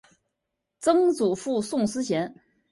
[0.79, 2.33] 曾祖父宋思贤。